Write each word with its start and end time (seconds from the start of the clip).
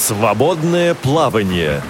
Свободное 0.00 0.94
плавание. 0.94 1.82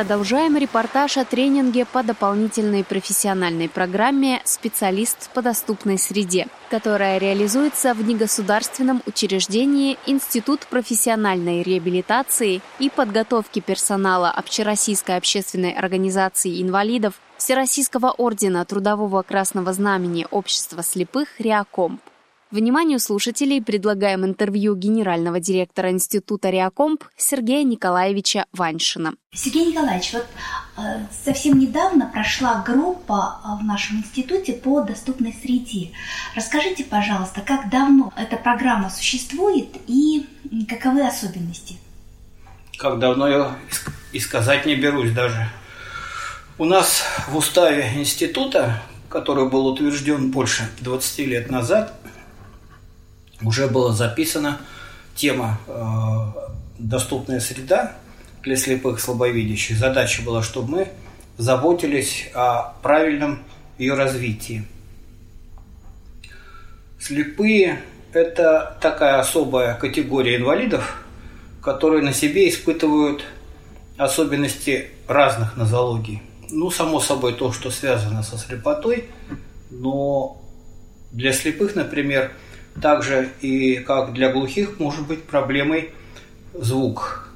Продолжаем 0.00 0.56
репортаж 0.56 1.18
о 1.18 1.26
тренинге 1.26 1.84
по 1.84 2.02
дополнительной 2.02 2.84
профессиональной 2.84 3.68
программе 3.68 4.40
«Специалист 4.46 5.28
по 5.34 5.42
доступной 5.42 5.98
среде», 5.98 6.48
которая 6.70 7.18
реализуется 7.18 7.92
в 7.92 8.02
негосударственном 8.02 9.02
учреждении 9.04 9.98
Институт 10.06 10.60
профессиональной 10.60 11.62
реабилитации 11.62 12.62
и 12.78 12.88
подготовки 12.88 13.60
персонала 13.60 14.30
Общероссийской 14.30 15.18
общественной 15.18 15.72
организации 15.72 16.62
инвалидов 16.62 17.20
Всероссийского 17.36 18.10
ордена 18.12 18.64
Трудового 18.64 19.20
Красного 19.20 19.74
Знамени 19.74 20.26
Общества 20.30 20.82
слепых 20.82 21.38
«Реакомп». 21.38 22.00
Вниманию 22.50 22.98
слушателей 22.98 23.62
предлагаем 23.62 24.24
интервью 24.24 24.74
генерального 24.74 25.38
директора 25.38 25.92
Института 25.92 26.50
Реакомп 26.50 27.04
Сергея 27.16 27.62
Николаевича 27.62 28.46
Ваншина. 28.52 29.14
Сергей 29.32 29.66
Николаевич, 29.66 30.14
вот 30.14 30.26
э, 30.76 31.06
совсем 31.24 31.60
недавно 31.60 32.10
прошла 32.12 32.64
группа 32.66 33.40
э, 33.44 33.62
в 33.62 33.64
нашем 33.64 33.98
институте 33.98 34.54
по 34.54 34.80
доступной 34.80 35.32
среде. 35.32 35.92
Расскажите, 36.34 36.82
пожалуйста, 36.82 37.40
как 37.40 37.70
давно 37.70 38.12
эта 38.16 38.36
программа 38.36 38.90
существует 38.90 39.68
и 39.86 40.26
каковы 40.68 41.06
особенности? 41.06 41.76
Как 42.76 42.98
давно 42.98 43.28
я 43.28 43.58
и 44.10 44.18
сказать 44.18 44.66
не 44.66 44.74
берусь 44.74 45.12
даже. 45.12 45.48
У 46.58 46.64
нас 46.64 47.04
в 47.28 47.36
уставе 47.36 47.92
института, 47.94 48.82
который 49.08 49.48
был 49.48 49.68
утвержден 49.68 50.32
больше 50.32 50.68
20 50.80 51.18
лет 51.20 51.48
назад, 51.48 51.99
уже 53.42 53.68
была 53.68 53.92
записана 53.92 54.60
тема 55.14 55.58
э, 55.66 56.50
«Доступная 56.78 57.40
среда» 57.40 57.92
для 58.42 58.56
слепых 58.56 58.98
и 58.98 59.00
слабовидящих. 59.00 59.76
Задача 59.76 60.22
была, 60.22 60.42
чтобы 60.42 60.70
мы 60.70 60.88
заботились 61.36 62.30
о 62.34 62.74
правильном 62.82 63.42
ее 63.78 63.94
развитии. 63.94 64.64
Слепые– 66.98 67.82
это 68.12 68.78
такая 68.80 69.18
особая 69.18 69.74
категория 69.74 70.36
инвалидов, 70.36 71.02
которые 71.62 72.02
на 72.02 72.12
себе 72.12 72.48
испытывают 72.48 73.24
особенности 73.96 74.90
разных 75.06 75.56
нозологий. 75.56 76.22
Ну, 76.50 76.70
само 76.70 77.00
собой, 77.00 77.34
то, 77.34 77.52
что 77.52 77.70
связано 77.70 78.22
со 78.22 78.36
слепотой, 78.38 79.08
но 79.70 80.42
для 81.12 81.32
слепых, 81.32 81.74
например,– 81.74 82.32
также 82.80 83.30
и 83.40 83.76
как 83.76 84.12
для 84.12 84.30
глухих 84.30 84.78
может 84.78 85.06
быть 85.06 85.24
проблемой 85.24 85.90
звук. 86.54 87.28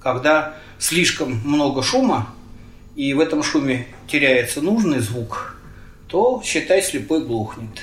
Когда 0.00 0.54
слишком 0.78 1.40
много 1.44 1.82
шума, 1.82 2.28
и 2.94 3.12
в 3.12 3.20
этом 3.20 3.42
шуме 3.42 3.86
теряется 4.08 4.62
нужный 4.62 5.00
звук, 5.00 5.56
то, 6.08 6.42
считай, 6.44 6.82
слепой 6.82 7.24
глухнет. 7.24 7.82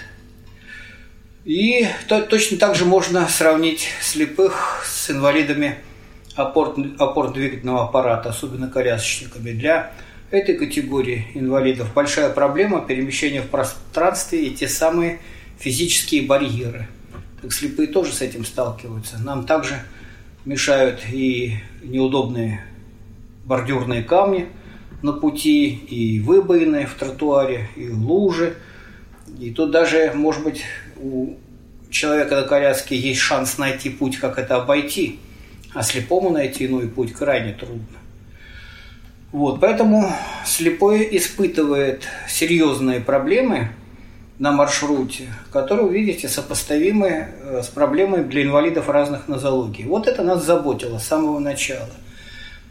И 1.46 1.88
то, 2.08 2.22
точно 2.22 2.58
так 2.58 2.76
же 2.76 2.86
можно 2.86 3.28
сравнить 3.28 3.90
слепых 4.02 4.84
с 4.86 5.12
инвалидами 5.12 5.78
опорно-двигательного 6.36 7.84
аппарата, 7.84 8.30
особенно 8.30 8.70
колясочниками. 8.70 9.52
Для 9.52 9.92
этой 10.32 10.58
категории 10.58 11.28
инвалидов 11.36 11.94
большая 11.94 12.30
проблема 12.30 12.82
перемещения 12.82 13.42
в 13.42 13.50
пространстве 13.50 14.48
и 14.48 14.56
те 14.56 14.68
самые 14.68 15.20
физические 15.58 16.24
барьеры. 16.24 16.88
Так 17.42 17.52
слепые 17.52 17.88
тоже 17.88 18.14
с 18.14 18.22
этим 18.22 18.46
сталкиваются. 18.46 19.18
Нам 19.20 19.46
также 19.46 19.82
мешают 20.46 21.02
и 21.12 21.56
неудобные 21.84 22.64
бордюрные 23.46 24.04
камни 24.04 24.48
на 25.02 25.12
пути, 25.12 25.68
и 25.68 26.20
выбоины 26.22 26.86
в 26.86 26.94
тротуаре, 26.96 27.70
и 27.76 27.90
лужи. 27.90 28.56
И 29.40 29.52
тут 29.52 29.72
даже, 29.72 30.14
может 30.16 30.44
быть, 30.44 30.62
у 30.98 31.36
человека 31.90 32.36
на 32.38 32.44
коляске 32.44 32.96
есть 32.96 33.20
шанс 33.20 33.58
найти 33.58 33.90
путь, 33.90 34.18
как 34.18 34.40
это 34.40 34.56
обойти, 34.56 35.20
а 35.74 35.84
слепому 35.84 36.30
найти 36.30 36.66
иной 36.66 36.88
путь 36.88 37.12
крайне 37.12 37.54
трудно. 37.54 37.98
Вот, 39.34 39.60
поэтому 39.60 40.14
слепой 40.46 41.08
испытывает 41.12 42.08
серьезные 42.28 43.02
проблемы– 43.02 43.70
на 44.40 44.52
маршруте, 44.52 45.30
которые, 45.52 45.90
видите, 45.90 46.28
сопоставимы 46.28 47.08
э, 47.08 47.62
с 47.64 47.68
проблемой 47.68 48.24
для 48.24 48.44
инвалидов 48.44 48.90
разных 48.90 49.28
нозологий. 49.28 49.86
Вот 49.86 50.08
это 50.08 50.24
нас 50.24 50.44
заботило 50.44 50.98
с 50.98 51.06
самого 51.06 51.40
начала. 51.40 51.90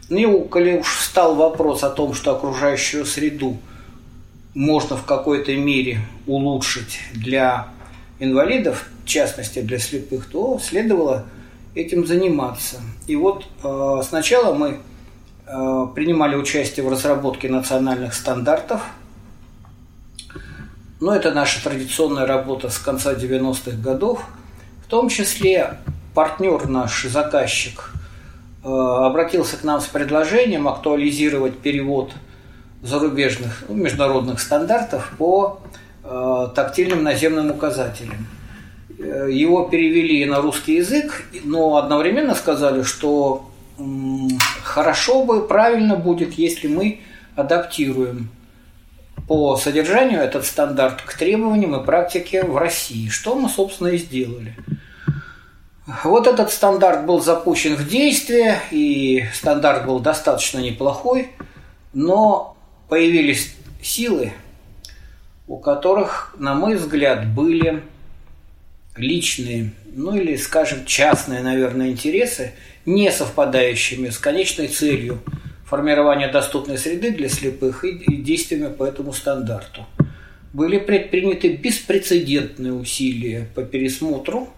Ну 0.09 0.41
коли 0.41 0.79
уж 0.79 0.97
встал 0.97 1.35
вопрос 1.35 1.83
о 1.83 1.89
том, 1.89 2.13
что 2.13 2.35
окружающую 2.35 3.05
среду 3.05 3.57
можно 4.53 4.97
в 4.97 5.05
какой-то 5.05 5.55
мере 5.55 5.99
улучшить 6.27 6.99
для 7.13 7.69
инвалидов, 8.19 8.85
в 9.03 9.07
частности 9.07 9.61
для 9.61 9.79
слепых, 9.79 10.25
то 10.29 10.59
следовало 10.59 11.25
этим 11.75 12.05
заниматься. 12.05 12.81
И 13.07 13.15
вот 13.15 13.45
э, 13.63 14.01
сначала 14.07 14.53
мы 14.53 14.79
э, 15.47 15.87
принимали 15.95 16.35
участие 16.35 16.85
в 16.85 16.89
разработке 16.89 17.47
национальных 17.47 18.13
стандартов– 18.13 18.81
но 21.03 21.13
это 21.13 21.33
наша 21.33 21.61
традиционная 21.61 22.25
работа 22.25 22.69
с 22.69 22.77
конца 22.77 23.13
90-х 23.13 23.75
годов. 23.75 24.23
В 24.85 24.89
том 24.89 25.09
числе 25.09 25.79
партнер 26.13 26.69
наш, 26.69 27.03
заказчик, 27.03 27.91
э, 28.63 28.69
обратился 28.69 29.57
к 29.57 29.65
нам 29.65 29.81
с 29.81 29.85
предложением 29.87 30.65
актуализировать 30.65 31.59
перевод 31.59 32.13
зарубежных 32.81 33.65
ну, 33.67 33.75
международных 33.75 34.39
стандартов 34.39 35.11
по 35.17 35.59
э, 36.05 36.47
тактильным 36.55 37.03
наземным 37.03 37.51
указателям. 37.51 38.25
Э, 38.97 39.27
его 39.29 39.65
перевели 39.67 40.23
на 40.23 40.39
русский 40.39 40.75
язык, 40.75 41.25
но 41.43 41.75
одновременно 41.75 42.33
сказали, 42.33 42.81
что 42.83 43.49
хорошо 44.63 45.25
бы, 45.25 45.45
правильно 45.45 45.97
будет, 45.97 46.35
если 46.35 46.69
мы 46.69 47.01
адаптируем 47.35 48.29
по 49.27 49.55
содержанию 49.55 50.19
этот 50.19 50.45
стандарт 50.45 51.01
к 51.01 51.17
требованиям 51.17 51.75
и 51.75 51.85
практике 51.85 52.43
в 52.43 52.57
России, 52.57 53.09
что 53.09 53.35
мы, 53.35 53.49
собственно, 53.49 53.89
и 53.89 53.97
сделали. 53.97 54.55
Вот 56.03 56.27
этот 56.27 56.51
стандарт 56.51 57.05
был 57.05 57.21
запущен 57.21 57.75
в 57.75 57.87
действие, 57.87 58.59
и 58.71 59.25
стандарт 59.33 59.85
был 59.85 59.99
достаточно 59.99 60.59
неплохой, 60.59 61.31
но 61.93 62.55
появились 62.89 63.55
силы, 63.81 64.33
у 65.47 65.57
которых, 65.57 66.35
на 66.37 66.53
мой 66.53 66.75
взгляд, 66.75 67.27
были 67.27 67.83
личные, 68.95 69.73
ну 69.93 70.15
или, 70.15 70.35
скажем, 70.37 70.85
частные, 70.85 71.41
наверное, 71.41 71.89
интересы, 71.89 72.53
не 72.85 73.11
совпадающими 73.11 74.09
с 74.09 74.17
конечной 74.17 74.67
целью– 74.67 75.19
формирования 75.65 76.27
доступной 76.27 76.77
среды 76.77 77.11
для 77.11 77.29
слепых 77.29 77.83
и 77.83 78.15
действиями 78.17 78.71
по 78.71 78.83
этому 78.83 79.13
стандарту. 79.13 79.85
Были 80.51 80.77
предприняты 80.77 81.55
беспрецедентные 81.55 82.73
усилия 82.73 83.47
по 83.55 83.63
пересмотру 83.63 84.49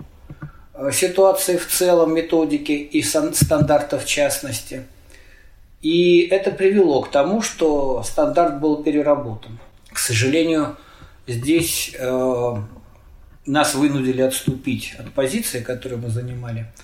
э, 0.73 0.91
ситуации 0.91 1.57
в 1.57 1.67
целом, 1.67 2.13
методики 2.13 2.73
и 2.73 3.01
стандартов 3.01 4.03
в 4.03 4.07
частности. 4.07 4.83
И 5.81 6.21
это 6.31 6.51
привело 6.51 7.01
к 7.01 7.11
тому, 7.11 7.41
что 7.41 8.03
стандарт 8.03 8.59
был 8.59 8.83
переработан. 8.83 9.59
К 9.91 9.99
сожалению, 9.99 10.75
здесь 11.27 11.95
э, 11.97 12.55
нас 13.46 13.75
вынудили 13.75 14.22
отступить 14.22 14.96
от 14.97 15.11
позиции, 15.11 15.61
которую 15.61 16.02
мы 16.02 16.09
занимали– 16.09 16.66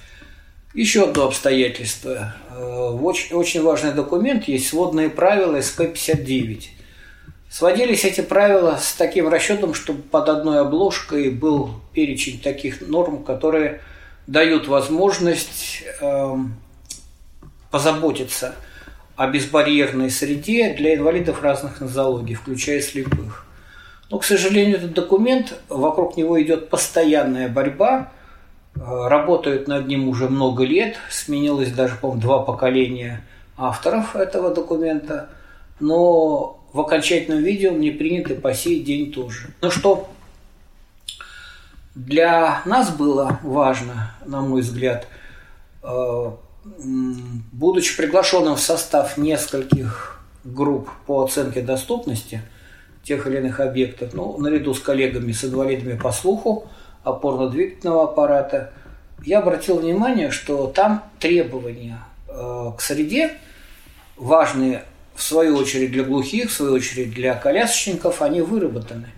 еще 0.73 1.09
одно 1.09 1.25
обстоятельство. 1.25 2.33
Э, 2.49 2.89
очень, 3.01 3.35
очень 3.35 3.61
важный 3.61 3.93
документ 3.93 4.45
есть 4.45 4.69
сводные 4.69 5.09
правила 5.09 5.57
СК-59. 5.57 6.63
Сводились 7.49 8.05
эти 8.05 8.21
правила 8.21 8.77
с 8.81 8.93
таким 8.93 9.27
расчетом, 9.27 9.73
чтобы 9.73 10.01
под 10.03 10.29
одной 10.29 10.61
обложкой 10.61 11.29
был 11.29 11.71
перечень 11.93 12.39
таких 12.39 12.79
норм, 12.81 13.23
которые 13.23 13.81
дают 14.27 14.67
возможность 14.67 15.83
э, 15.99 16.35
позаботиться 17.69 18.55
о 19.17 19.27
безбарьерной 19.27 20.09
среде 20.09 20.73
для 20.73 20.95
инвалидов 20.95 21.41
разных 21.41 21.81
нозологий, 21.81 22.35
включая 22.35 22.79
слепых. 22.79 23.45
Но, 24.09 24.19
к 24.19 24.23
сожалению, 24.23 24.77
этот 24.77 24.93
документ, 24.93 25.53
вокруг 25.67 26.15
него 26.15 26.41
идет 26.41 26.69
постоянная 26.69 27.49
борьба– 27.49 28.13
работают 28.75 29.67
над 29.67 29.87
ним 29.87 30.07
уже 30.07 30.29
много 30.29 30.63
лет, 30.63 30.97
сменилось 31.09 31.71
даже, 31.71 31.95
по-моему, 31.95 32.21
два 32.21 32.39
поколения 32.39 33.21
авторов 33.57 34.15
этого 34.15 34.53
документа, 34.53 35.29
но 35.79 36.59
в 36.73 36.79
окончательном 36.79 37.43
виде 37.43 37.69
он 37.69 37.79
не 37.79 37.91
принят 37.91 38.31
и 38.31 38.35
по 38.35 38.53
сей 38.53 38.81
день 38.81 39.11
тоже. 39.11 39.49
Ну 39.61 39.69
что 39.71 40.09
Для 41.93 42.61
нас 42.65 42.89
было 42.95 43.39
важно, 43.43 44.15
на 44.25 44.41
мой 44.41 44.61
взгляд, 44.61 45.07
э, 45.83 46.31
будучи 47.51 47.97
приглашенным 47.97 48.55
в 48.55 48.61
состав 48.61 49.17
нескольких 49.17 50.21
групп 50.43 50.89
по 51.05 51.23
оценке 51.23 51.61
доступности 51.61 52.41
тех 53.03 53.27
или 53.27 53.37
иных 53.37 53.59
объектов, 53.59 54.13
ну, 54.13 54.37
наряду 54.37 54.73
с 54.73 54.79
коллегами 54.79 55.31
с 55.31 55.43
инвалидами 55.43 55.97
по 55.97 56.11
слуху, 56.11 56.69
опорно-двигательного 57.03 58.05
аппарата, 58.05 58.71
я 59.23 59.39
обратил 59.39 59.79
внимание, 59.79 60.31
что 60.31 60.67
там 60.67 61.03
требования 61.19 61.99
э, 62.27 62.71
к 62.77 62.81
среде, 62.81 63.33
важные 64.17 64.83
в 65.15 65.21
свою 65.21 65.57
очередь 65.57 65.91
для 65.91 66.03
глухих, 66.03 66.49
в 66.49 66.53
свою 66.53 66.73
очередь 66.73 67.13
для 67.13 67.35
колясочников, 67.35 68.21
они 68.21 68.41
выработаны. 68.41 69.09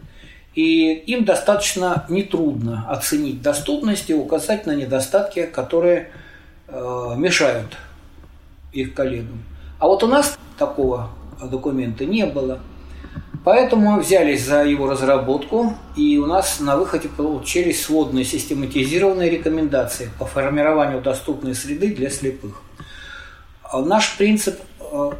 И 0.56 0.94
им 0.94 1.26
достаточно 1.26 2.06
нетрудно 2.10 2.86
оценить 2.90 3.42
доступность 3.42 4.10
и 4.10 4.14
указать 4.14 4.66
на 4.66 4.76
недостатки, 4.76 5.46
которые 5.46 6.10
э, 6.68 7.14
мешают 7.18 7.78
их 8.72 8.94
коллегам. 8.94 9.44
А 9.80 9.88
вот 9.88 10.04
у 10.04 10.08
нас 10.08 10.38
такого 10.58 11.10
документа 11.42 12.06
не 12.06 12.26
было. 12.26 12.60
Поэтому 13.44 13.92
мы 13.92 14.00
взялись 14.00 14.46
за 14.46 14.64
его 14.64 14.90
разработку, 14.90 15.76
и 15.98 16.18
у 16.18 16.26
нас 16.26 16.62
на 16.62 16.78
выходе 16.78 17.10
получились 17.10 17.84
сводные 17.84 18.24
систематизированные 18.24 19.30
рекомендации 19.30 20.10
по 20.18 20.26
формированию 20.26 21.02
доступной 21.02 21.54
среды 21.54 21.94
для 21.94 22.10
слепых. 22.10 22.62
А 23.64 23.82
наш 23.82 24.18
принцип 24.18 24.60
э, 24.80 25.12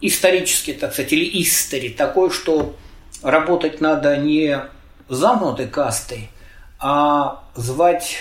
исторический, 0.00 0.74
так 0.74 0.92
сказать, 0.92 1.12
или 1.12 1.42
истори, 1.42 1.88
такой, 1.88 2.30
что 2.30 2.76
работать 3.22 3.80
надо 3.80 4.16
не 4.16 4.60
замкнутой 5.08 5.66
кастой, 5.66 6.30
а 6.78 7.42
звать 7.56 8.18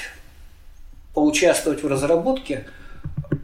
поучаствовать 1.14 1.84
в 1.84 1.88
разработке 1.88 2.66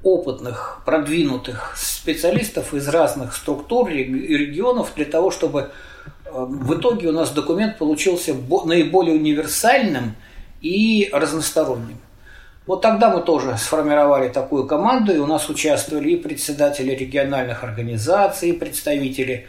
опытных, 0.03 0.81
продвинутых 0.85 1.75
специалистов 1.77 2.73
из 2.73 2.87
разных 2.87 3.35
структур 3.35 3.89
и 3.89 4.03
регионов 4.03 4.93
для 4.95 5.05
того, 5.05 5.31
чтобы 5.31 5.71
в 6.31 6.79
итоге 6.79 7.09
у 7.09 7.11
нас 7.11 7.31
документ 7.31 7.77
получился 7.77 8.33
наиболее 8.65 9.15
универсальным 9.15 10.15
и 10.61 11.09
разносторонним. 11.11 11.97
Вот 12.67 12.81
тогда 12.81 13.09
мы 13.09 13.21
тоже 13.21 13.57
сформировали 13.57 14.27
такую 14.27 14.67
команду, 14.67 15.13
и 15.13 15.19
у 15.19 15.25
нас 15.25 15.49
участвовали 15.49 16.09
и 16.09 16.15
председатели 16.17 16.91
региональных 16.91 17.63
организаций, 17.63 18.49
и 18.49 18.53
представители 18.53 19.47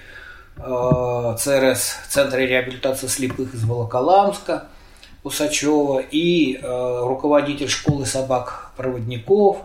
э, 0.56 1.36
ЦРС, 1.36 1.96
Центра 2.08 2.38
реабилитации 2.38 3.08
слепых 3.08 3.54
из 3.54 3.64
Волоколамска, 3.64 4.68
Усачева, 5.24 5.98
и 5.98 6.60
э, 6.62 7.00
руководитель 7.02 7.68
школы 7.68 8.06
собак-проводников, 8.06 9.62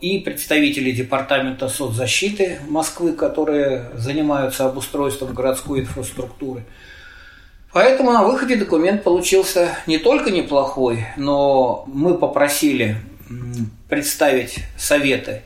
и 0.00 0.18
представители 0.18 0.90
Департамента 0.90 1.68
соцзащиты 1.68 2.58
Москвы, 2.68 3.12
которые 3.12 3.90
занимаются 3.94 4.66
обустройством 4.66 5.34
городской 5.34 5.80
инфраструктуры– 5.80 6.64
Поэтому 7.72 8.12
на 8.12 8.24
выходе 8.24 8.56
документ 8.56 9.04
получился 9.04 9.76
не 9.86 9.98
только 9.98 10.30
неплохой, 10.30 11.06
но 11.16 11.84
мы 11.86 12.18
попросили 12.18 12.96
представить 13.88 14.58
советы 14.76 15.42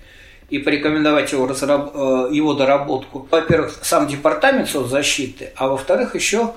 и 0.48 0.58
порекомендовать 0.58 1.32
его, 1.32 1.46
разраб... 1.46 1.92
Э, 1.94 2.28
его 2.32 2.54
доработку. 2.54 3.26
Во-первых, 3.31 3.78
сам 3.82 4.06
департамент 4.06 4.69
соцзащиты, 4.69 5.52
а 5.56 5.69
во-вторых, 5.69 6.14
еще 6.14 6.52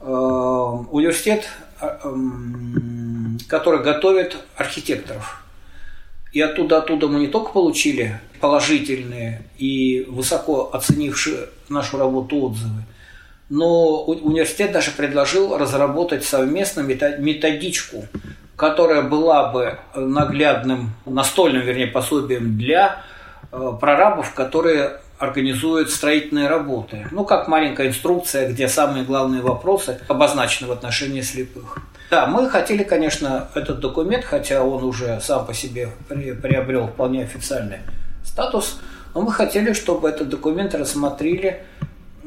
э, 0.00 0.04
университет, 0.04 1.48
э, 1.80 2.14
который 3.48 3.82
готовит 3.82 4.36
архитекторов. 4.56 5.45
И 6.36 6.40
оттуда, 6.42 6.80
оттуда 6.80 7.08
мы 7.08 7.20
не 7.20 7.28
только 7.28 7.50
получили 7.50 8.20
положительные 8.42 9.40
и 9.56 10.04
высоко 10.06 10.68
оценившие 10.70 11.48
нашу 11.70 11.96
работу 11.96 12.36
отзывы, 12.42 12.82
но 13.48 14.04
университет 14.04 14.70
даже 14.70 14.90
предложил 14.90 15.56
разработать 15.56 16.24
совместно 16.24 16.82
методичку, 16.82 18.04
которая 18.54 19.00
была 19.00 19.50
бы 19.50 19.78
наглядным, 19.94 20.90
настольным, 21.06 21.62
вернее, 21.62 21.86
пособием 21.86 22.58
для 22.58 23.02
э, 23.50 23.72
прорабов, 23.80 24.34
которые 24.34 25.00
организуют 25.16 25.90
строительные 25.90 26.48
работы. 26.48 27.08
Ну, 27.12 27.24
как 27.24 27.48
маленькая 27.48 27.88
инструкция, 27.88 28.50
где 28.50 28.68
самые 28.68 29.06
главные 29.06 29.40
вопросы 29.40 30.02
обозначены 30.06 30.68
в 30.68 30.72
отношении 30.72 31.22
слепых. 31.22 31.78
Да, 32.10 32.26
мы 32.26 32.48
хотели, 32.48 32.84
конечно, 32.84 33.48
этот 33.54 33.80
документ, 33.80 34.24
хотя 34.24 34.62
он 34.62 34.84
уже 34.84 35.20
сам 35.20 35.44
по 35.44 35.52
себе 35.52 35.88
приобрел 36.08 36.86
вполне 36.86 37.24
официальный 37.24 37.80
статус, 38.24 38.78
но 39.14 39.22
мы 39.22 39.32
хотели, 39.32 39.72
чтобы 39.72 40.08
этот 40.08 40.28
документ 40.28 40.74
рассмотрели 40.74 41.64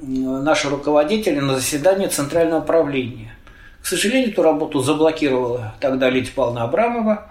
наши 0.02 0.70
руководители 0.70 1.40
на 1.40 1.56
заседании 1.56 2.08
Центрального 2.08 2.62
правления. 2.62 3.34
К 3.82 3.86
сожалению, 3.86 4.32
эту 4.32 4.44
работу 4.44 4.82
заблокировала 4.82 5.76
тогда 5.80 6.10
Лидия 6.10 6.32
Павловна 6.32 6.64
Абрамова. 6.64 7.26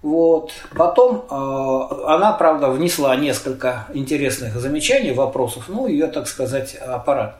Вот. 0.00 0.52
Потом 0.76 1.26
э, 1.30 2.04
она, 2.06 2.32
правда, 2.32 2.68
внесла 2.70 3.14
несколько 3.16 3.86
интересных 3.94 4.54
замечаний, 4.56 5.12
вопросов, 5.12 5.66
ну, 5.68 5.86
ее, 5.86 6.08
так 6.08 6.26
сказать, 6.26 6.74
аппарат, 6.74 7.36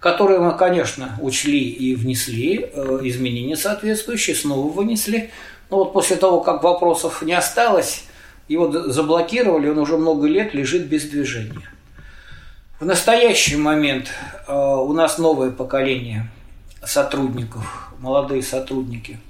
которые 0.00 0.40
мы, 0.40 0.56
конечно, 0.56 1.16
учли 1.20 1.60
и 1.60 1.94
внесли, 1.94 2.70
э, 2.72 3.00
изменения 3.02 3.56
соответствующие, 3.56 4.34
снова 4.34 4.72
вынесли. 4.72 5.30
Но 5.68 5.76
вот 5.76 5.92
после 5.92 6.16
того, 6.16 6.40
как 6.40 6.62
вопросов 6.62 7.22
не 7.22 7.34
осталось, 7.34 8.04
его 8.48 8.72
заблокировали, 8.72 9.68
он 9.68 9.78
уже 9.78 9.98
много 9.98 10.26
лет 10.26 10.54
лежит 10.54 10.86
без 10.86 11.04
движения. 11.04 11.70
В 12.80 12.86
настоящий 12.86 13.56
момент 13.56 14.08
э, 14.48 14.52
у 14.54 14.92
нас 14.94 15.18
новое 15.18 15.50
поколение 15.50 16.30
сотрудников, 16.82 17.92
молодые 17.98 18.42
сотрудники, 18.42 19.20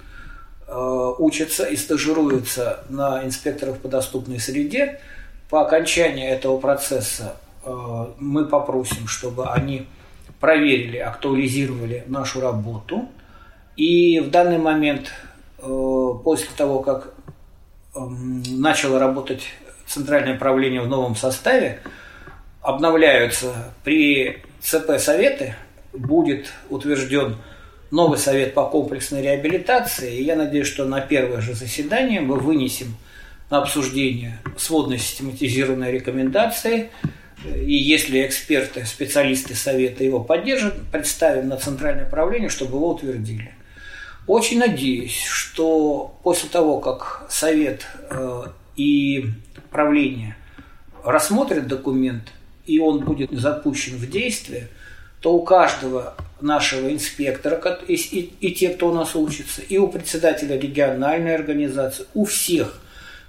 э, 0.69 1.13
учатся 1.19 1.65
и 1.65 1.77
стажируются 1.77 2.85
на 2.89 3.25
инспекторах 3.25 3.79
по 3.79 3.89
доступной 3.89 4.39
среде. 4.39 5.01
По 5.49 5.63
окончании 5.63 6.29
этого 6.29 6.59
процесса 6.59 7.35
мы 8.19 8.47
попросим, 8.47 9.09
чтобы 9.09 9.51
они 9.51 9.87
проверили, 10.41 10.97
актуализировали 10.97 12.05
нашу 12.07 12.41
работу. 12.41 13.09
И 13.77 14.21
в 14.21 14.31
данный 14.31 14.59
момент, 14.59 15.13
после 15.59 16.49
того, 16.57 16.81
как 16.81 17.15
эм, 17.95 18.43
начало 18.49 18.99
работать 18.99 19.43
Центральное 19.87 20.39
правление 20.39 20.81
в 20.81 20.89
новом 20.89 21.17
составе, 21.17 21.81
обновляются 22.63 23.73
при 23.85 24.39
ЦП 24.61 24.99
Советы, 24.99 25.57
будет 25.93 26.53
утвержден 26.69 27.37
новый 27.91 28.19
совет 28.19 28.55
по 28.55 28.67
комплексной 28.67 29.23
реабилитации. 29.23 30.19
И 30.19 30.25
я 30.25 30.37
надеюсь, 30.37 30.69
что 30.69 30.85
на 30.85 31.01
первое 31.01 31.41
же 31.41 31.55
заседание 31.55 32.21
мы 32.21 32.37
вынесем 32.37 32.97
на 33.51 33.59
обсуждение 33.59 34.39
сводные 34.57 34.99
систематизированные 34.99 35.91
рекомендации. 35.91 36.91
И 37.45 37.75
если 37.75 38.27
эксперты, 38.27 38.85
специалисты 38.85 39.55
совета 39.55 40.05
его 40.05 40.21
поддержат, 40.21 40.75
представим 40.93 41.49
на 41.49 41.57
центральное 41.57 42.09
правление, 42.09 42.51
чтобы 42.51 42.77
его 42.77 42.91
утвердили. 42.91 43.55
Очень 44.27 44.59
надеюсь, 44.59 45.23
что 45.25 46.19
после 46.23 46.49
того, 46.51 46.81
как 46.81 47.27
совет 47.31 47.87
э, 48.11 48.43
и 48.77 49.27
правление 49.71 50.37
рассмотрят 51.03 51.67
документ– 51.67 52.25
и 52.71 52.79
он 52.79 53.01
будет 53.01 53.31
запущен 53.33 53.97
в 53.97 54.09
действие, 54.09 54.69
то 55.21 55.35
у 55.35 55.43
каждого 55.43 56.15
нашего 56.41 56.91
инспектора 56.91 57.61
и, 57.87 57.95
и, 57.95 58.33
и 58.41 58.55
те, 58.55 58.71
кто 58.71 58.89
у 58.89 58.95
нас 58.95 59.15
учится, 59.17 59.61
и 59.61 59.77
у 59.77 59.89
председателя 59.89 60.57
региональной 60.57 61.35
организации, 61.35 62.07
у 62.15 62.25
всех, 62.25 62.81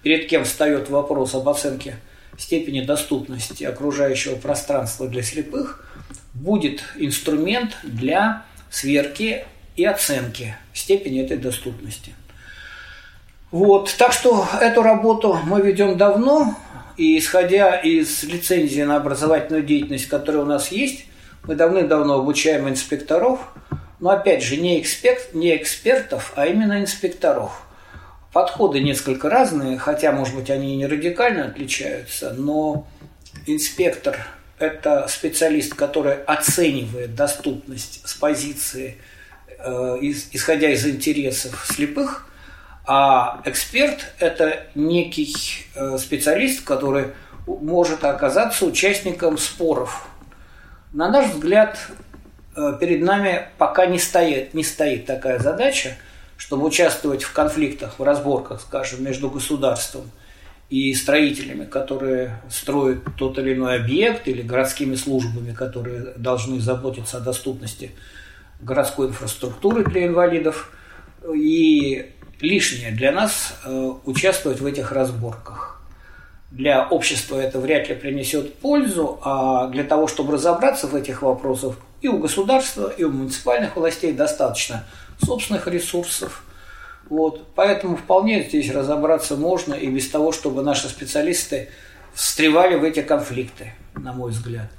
перед 0.03 0.27
кем 0.27 0.45
встает 0.45 0.89
вопрос 0.89 1.33
об 1.33 1.49
оценке 1.49 1.95
степени 2.37 2.81
доступности 2.81 3.63
окружающего 3.63 4.35
пространства 4.35 5.07
для 5.07 5.23
слепых, 5.23 5.85
будет 6.33 6.83
инструмент 6.97 7.77
для 7.83 8.45
сверки 8.69 9.45
и 9.75 9.85
оценки 9.85 10.55
степени 10.73 11.23
этой 11.23 11.37
доступности. 11.37 12.13
Вот, 13.51 13.93
так 13.97 14.13
что 14.13 14.47
эту 14.61 14.81
работу 14.81 15.37
мы 15.43 15.61
ведем 15.61 15.97
давно, 15.97 16.57
и 16.97 17.17
исходя 17.17 17.75
из 17.75 18.23
лицензии 18.23 18.81
на 18.81 18.95
образовательную 18.95 19.63
деятельность, 19.63 20.07
которая 20.07 20.43
у 20.43 20.45
нас 20.45 20.71
есть, 20.71 21.05
мы 21.43 21.55
давным-давно 21.55 22.19
обучаем 22.19 22.69
инспекторов, 22.69 23.39
но 23.99 24.11
опять 24.11 24.43
же 24.43 24.57
не, 24.57 24.79
эксперт, 24.79 25.33
не 25.33 25.55
экспертов, 25.55 26.33
а 26.35 26.47
именно 26.47 26.79
инспекторов. 26.79 27.63
Подходы 28.33 28.79
несколько 28.79 29.29
разные, 29.29 29.77
хотя, 29.77 30.11
может 30.13 30.35
быть, 30.35 30.49
они 30.49 30.73
и 30.73 30.77
не 30.77 30.87
радикально 30.87 31.47
отличаются, 31.47 32.33
но 32.33 32.87
инспектор– 33.45 34.17
это 34.59 35.07
специалист, 35.09 35.73
который 35.73 36.23
оценивает 36.23 37.15
доступность 37.15 38.07
с 38.07 38.13
позиции 38.13 38.97
э, 39.59 39.97
исходя 40.31 40.69
из 40.69 40.85
интересов 40.85 41.65
слепых, 41.67 42.27
а 42.85 43.41
эксперт– 43.45 44.13
это 44.19 44.67
некий 44.75 45.35
э, 45.75 45.97
специалист, 45.97 46.63
который 46.63 47.07
может 47.45 48.03
оказаться 48.03 48.65
участником 48.65 49.37
споров. 49.37 50.07
На 50.93 51.09
наш 51.09 51.31
взгляд, 51.31 51.77
э, 52.55 52.77
перед 52.79 53.01
нами 53.01 53.47
пока 53.57 53.85
не 53.85 53.99
стоит, 53.99 54.53
не 54.53 54.63
стоит 54.63 55.05
такая 55.05 55.39
задача, 55.39 55.97
чтобы 56.41 56.65
участвовать 56.65 57.21
в 57.21 57.33
конфликтах, 57.33 57.99
в 57.99 58.03
разборках, 58.03 58.61
скажем, 58.61 59.03
между 59.03 59.29
государством 59.29 60.09
и 60.71 60.91
строителями, 60.95 61.65
которые 61.65 62.41
строят 62.49 63.03
тот 63.15 63.37
или 63.37 63.53
иной 63.53 63.75
объект, 63.75 64.27
или 64.27 64.41
городскими 64.41 64.95
службами, 64.95 65.53
которые 65.53 66.13
должны 66.17 66.59
заботиться 66.59 67.17
о 67.17 67.19
доступности 67.19 67.91
городской 68.59 69.09
инфраструктуры 69.09 69.83
для 69.83 70.07
инвалидов. 70.07 70.71
И 71.31 72.09
лишнее 72.39 72.89
для 72.89 73.11
нас 73.11 73.53
э, 73.63 73.93
участвовать 74.05 74.61
в 74.61 74.65
этих 74.65 74.91
разборках. 74.91 75.79
Для 76.49 76.87
общества 76.87 77.37
это 77.37 77.59
вряд 77.59 77.87
ли 77.87 77.93
принесет 77.93 78.55
пользу, 78.55 79.19
а 79.23 79.67
для 79.67 79.83
того, 79.83 80.07
чтобы 80.07 80.33
разобраться 80.33 80.87
в 80.87 80.95
этих 80.95 81.21
вопросах, 81.21 81.75
и 82.01 82.07
у 82.07 82.17
государства, 82.17 82.89
и 82.89 83.03
у 83.03 83.11
муниципальных 83.11 83.75
властей 83.75 84.11
достаточно 84.11 84.85
собственных 85.23 85.67
ресурсов. 85.67 86.43
Вот. 87.09 87.47
Поэтому 87.55 87.97
вполне 87.97 88.43
здесь 88.43 88.71
разобраться 88.71 89.35
можно 89.35 89.73
и 89.73 89.87
без 89.87 90.09
того, 90.09 90.31
чтобы 90.31 90.63
наши 90.63 90.87
специалисты 90.87 91.69
встревали 92.13 92.75
в 92.75 92.83
эти 92.83 93.01
конфликты, 93.01 93.73
на 93.95 94.13
мой 94.13 94.31
взгляд. 94.31 94.71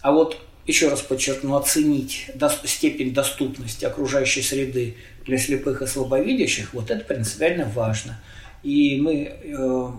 А 0.00 0.12
вот 0.12 0.38
еще 0.66 0.88
раз 0.88 1.00
подчеркну, 1.00 1.56
оценить 1.56 2.30
степень 2.64 3.14
доступности 3.14 3.84
окружающей 3.84 4.42
среды 4.42 4.96
для 5.24 5.38
слепых 5.38 5.82
и 5.82 5.86
слабовидящих, 5.86 6.74
вот 6.74 6.90
это 6.90 7.04
принципиально 7.04 7.70
важно. 7.72 8.20
И 8.62 9.00
мы 9.00 9.32
э, 9.42 9.90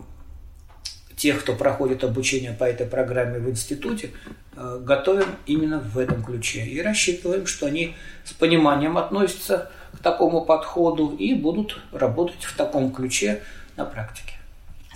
тех, 1.16 1.42
кто 1.42 1.54
проходит 1.54 2.04
обучение 2.04 2.51
по 2.51 2.66
этой 2.66 2.86
программе 2.86 3.39
в 3.39 3.50
институте, 3.50 4.12
э, 4.56 4.80
готовим 4.84 5.27
именно 5.46 5.80
в 5.80 5.98
этом 5.98 6.24
ключе. 6.24 6.66
И 6.66 6.82
рассчитываем, 6.82 7.48
что 7.48 7.66
они 7.66 7.96
с 8.25 8.34
пониманием 8.34 8.98
относятся 8.98 9.72
к 9.98 10.04
такому 10.04 10.42
подходу 10.42 11.10
и 11.10 11.34
будут 11.34 11.80
работать 11.92 12.44
в 12.44 12.56
таком 12.56 12.92
ключе 12.92 13.42
на 13.75 13.86
практике. 13.86 14.34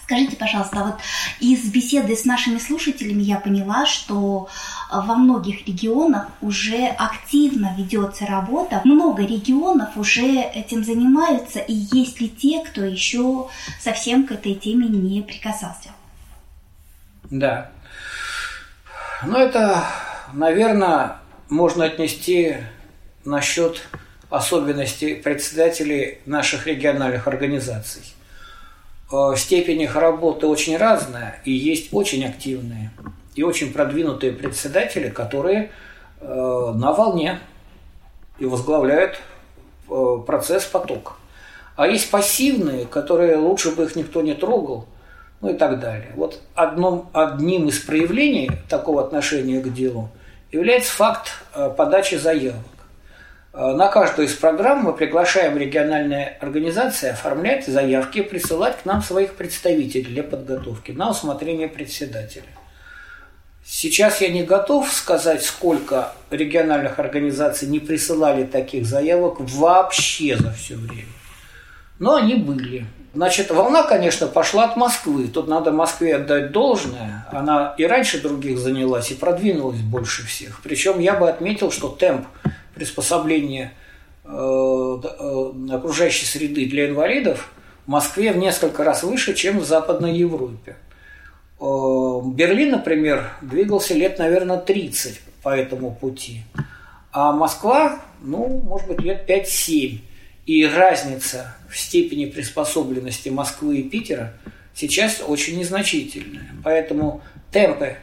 Скажите, 0.04 0.36
пожалуйста, 0.36 0.84
вот 0.84 0.96
из 1.40 1.72
беседы 1.72 2.18
с 2.18 2.26
нашими 2.26 2.58
слушателями 2.58 3.22
я 3.22 3.40
поняла, 3.40 3.86
что 3.86 4.50
э, 4.92 4.96
во 5.00 5.16
многих 5.16 5.66
регионах 5.68 6.28
уже 6.42 6.88
активно 6.88 7.74
ведется 7.78 8.26
работа, 8.26 8.82
много 8.84 9.24
регионов 9.24 9.96
уже 9.96 10.42
этим 10.42 10.84
занимаются, 10.84 11.60
и 11.60 11.74
есть 11.74 12.20
ли 12.20 12.28
те, 12.28 12.62
кто 12.66 12.84
еще 12.84 13.48
совсем 13.80 14.28
к 14.28 14.34
этой 14.34 14.54
теме 14.56 14.88
не 14.90 15.22
прикасался? 15.22 15.92
Да. 17.30 17.72
Ну, 19.24 19.38
это, 19.38 19.86
наверное, 20.34 21.20
можно 21.48 21.86
отнести 21.86 22.58
насчет 23.24 23.88
особенностей 24.32 25.14
председателей 25.14 26.18
наших 26.26 26.66
региональных 26.66 27.28
организаций– 27.28 28.02
Э, 29.12 29.34
степень 29.36 29.82
их 29.82 29.96
работы 29.96 30.48
очень 30.48 30.78
разная, 30.78 31.42
и 31.44 31.52
есть 31.52 31.90
очень 31.92 32.26
активные 32.26 32.92
и 33.36 33.44
очень 33.44 33.74
продвинутые 33.74 34.34
председатели, 34.34 35.10
которые 35.10 35.72
э, 36.20 36.74
на 36.76 36.94
волне 36.94 37.40
и 38.40 38.46
возглавляют 38.46 39.20
э, 39.90 40.18
процесс 40.26 40.64
поток. 40.66 41.18
А 41.76 41.88
есть 41.88 42.10
пассивные, 42.12 42.86
которые 42.86 43.38
лучше 43.38 43.72
бы 43.72 43.84
их 43.84 43.96
никто 43.96 44.22
не 44.22 44.34
трогал, 44.34 44.86
ну 45.42 45.50
и 45.50 45.58
так 45.58 45.80
далее. 45.80 46.12
Вот 46.16 46.40
одном, 46.56 47.10
одним 47.14 47.68
из 47.68 47.80
проявлений 47.80 48.52
такого 48.70 49.04
отношения 49.04 49.62
к 49.62 49.74
делу 49.74 50.10
является 50.52 50.92
факт 50.92 51.32
подачи 51.78 52.16
заявок. 52.16 52.60
Э, 53.54 53.74
на 53.74 53.88
каждую 53.88 54.28
из 54.28 54.34
программ 54.34 54.84
мы 54.84 54.94
приглашаем 54.94 55.58
региональные 55.58 56.38
организации 56.40 57.10
оформлять 57.10 57.68
заявки, 57.68 58.22
присылать 58.22 58.82
к 58.82 58.86
нам 58.86 59.02
своих 59.02 59.34
представителей 59.34 60.06
для 60.06 60.24
подготовки 60.24 60.92
на 60.92 61.10
усмотрение 61.10 61.68
председателя. 61.68 62.46
Сейчас 63.64 64.22
я 64.22 64.30
не 64.30 64.44
готов 64.44 64.92
сказать, 64.92 65.44
сколько 65.44 66.14
региональных 66.32 66.98
организаций 66.98 67.68
не 67.68 67.80
присылали 67.80 68.44
таких 68.44 68.86
заявок 68.86 69.40
вообще 69.40 70.36
за 70.36 70.52
все 70.52 70.76
время. 70.76 71.06
Но 72.00 72.16
они 72.16 72.36
были. 72.36 72.88
Значит, 73.14 73.52
волна, 73.52 73.84
конечно, 73.84 74.26
пошла 74.26 74.64
от 74.64 74.78
Москвы. 74.78 75.28
Тут 75.28 75.48
надо 75.48 75.72
Москве 75.72 76.16
отдать 76.16 76.52
должное. 76.52 77.28
Она 77.32 77.76
и 77.78 77.84
раньше 77.84 78.22
других 78.22 78.58
занялась, 78.58 79.12
и 79.12 79.16
продвинулась 79.16 79.82
больше 79.82 80.26
всех. 80.26 80.62
Причем 80.64 81.00
я 81.00 81.14
бы 81.14 81.30
отметил, 81.30 81.72
что 81.72 81.90
темп 81.90 82.26
приспособления 82.74 83.74
э, 84.24 84.30
э, 84.30 85.74
окружающей 85.74 86.26
среды 86.26 86.66
для 86.66 86.88
инвалидов 86.90 87.52
в 87.86 87.90
Москве 87.90 88.32
в 88.32 88.38
несколько 88.38 88.84
раз 88.84 89.04
выше, 89.04 89.34
чем 89.34 89.60
в 89.60 89.66
Западной 89.66 90.18
Европе. 90.18 90.78
Э, 91.60 91.64
Берлин, 92.26 92.72
например, 92.72 93.32
двигался 93.42 93.94
лет, 93.94 94.20
наверное, 94.20 94.58
30 94.58 95.22
по 95.44 95.50
этому 95.50 95.94
пути. 95.94 96.44
А 97.12 97.32
Москва, 97.34 98.00
ну, 98.22 98.48
может 98.64 98.88
быть, 98.88 99.02
лет 99.02 99.30
5-7. 99.30 100.00
И 100.46 100.66
разница 100.66 101.56
в 101.70 101.78
степени 101.78 102.26
приспособленности 102.26 103.30
Москвы 103.30 103.78
и 103.78 103.84
Питера 103.90 104.34
сейчас 104.74 105.22
очень 105.26 105.60
незначительная. 105.60 106.50
Поэтому 106.64 107.22
темпы 107.52 107.98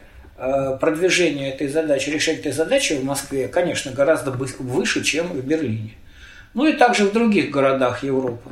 продвижение 0.79 1.51
этой 1.53 1.67
задачи, 1.67 2.09
решение 2.09 2.39
этой 2.39 2.51
задачи 2.51 2.93
в 2.93 3.03
Москве, 3.03 3.47
конечно, 3.47 3.91
гораздо 3.91 4.31
выше, 4.31 5.03
чем 5.03 5.27
в 5.27 5.45
Берлине. 5.45 5.95
Ну 6.53 6.65
и 6.65 6.73
также 6.73 7.05
в 7.05 7.13
других 7.13 7.51
городах 7.51 8.03
Европы. 8.03 8.51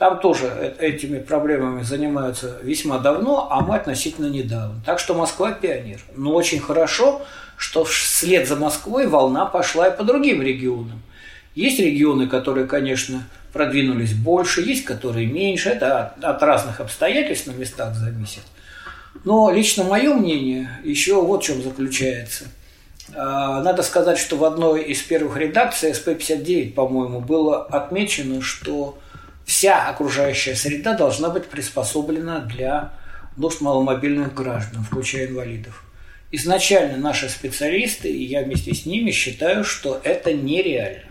Там 0.00 0.18
тоже 0.18 0.46
э, 0.46 0.74
этими 0.78 1.18
проблемами 1.18 1.82
занимаются 1.82 2.58
весьма 2.62 2.98
давно, 2.98 3.48
а 3.50 3.60
мы 3.60 3.76
относительно 3.76 4.28
недавно. 4.28 4.82
Так 4.84 4.98
что 4.98 5.14
Москва 5.14 5.52
пионер. 5.52 6.00
Но 6.16 6.32
очень 6.32 6.58
хорошо, 6.58 7.20
что 7.58 7.84
вслед 7.84 8.48
за 8.48 8.56
Москвой 8.56 9.06
волна 9.06 9.44
пошла 9.44 9.88
и 9.88 9.96
по 9.96 10.02
другим 10.02 10.40
регионам. 10.40 11.02
Есть 11.54 11.80
регионы, 11.80 12.28
которые, 12.28 12.66
конечно, 12.66 13.28
продвинулись 13.52 14.14
больше, 14.14 14.62
есть 14.62 14.86
которые 14.86 15.26
меньше. 15.26 15.68
Это 15.68 16.14
от 16.22 16.42
разных 16.42 16.80
обстоятельств 16.80 17.46
на 17.46 17.52
местах 17.52 17.94
зависит. 17.94 18.42
Но 19.24 19.50
лично 19.50 19.84
мое 19.84 20.14
мнение 20.14 20.70
еще 20.84 21.20
вот 21.20 21.42
в 21.42 21.46
чем 21.46 21.62
заключается. 21.62 22.44
А, 23.14 23.62
надо 23.62 23.82
сказать, 23.82 24.18
что 24.18 24.36
в 24.36 24.44
одной 24.44 24.82
из 24.84 25.02
первых 25.02 25.36
редакций 25.36 25.90
СП-59, 25.90 26.72
по-моему, 26.72 27.20
было 27.20 27.64
отмечено, 27.64 28.40
что 28.40 28.98
вся 29.44 29.88
окружающая 29.88 30.54
среда 30.54 30.94
должна 30.94 31.28
быть 31.28 31.46
приспособлена 31.46 32.40
для 32.40 32.92
нужд 33.36 33.60
маломобильных 33.60 34.32
граждан, 34.32 34.84
включая 34.84 35.26
инвалидов. 35.26 35.84
Изначально 36.30 36.96
наши 36.96 37.28
специалисты, 37.28 38.08
и 38.08 38.24
я 38.24 38.42
вместе 38.42 38.72
с 38.72 38.86
ними 38.86 39.10
считаю, 39.10 39.64
что 39.64 40.00
это 40.04 40.32
нереально. 40.32 41.10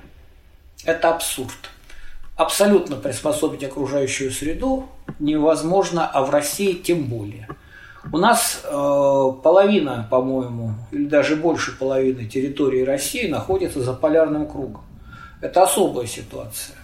Это 0.85 1.09
абсурд. 1.09 1.69
Абсолютно 2.37 2.95
приспособить 2.95 3.65
окружающую 3.65 4.31
среду 4.31 4.89
невозможно, 5.19 6.07
а 6.07 6.23
в 6.23 6.29
России 6.29 6.71
тем 6.71 7.03
более– 7.03 7.49
у 8.11 8.17
нас 8.17 8.61
э, 8.63 8.69
половина, 9.43 10.07
по-моему, 10.09 10.73
или 10.91 11.05
даже 11.05 11.35
больше 11.35 11.77
половины 11.77 12.25
территории 12.25 12.83
России 12.83 13.27
находится 13.27 13.81
за 13.81 13.93
полярным 13.93 14.47
кругом. 14.47 14.83
Это 15.41 15.63
особая 15.63 16.07
ситуация. 16.07 16.75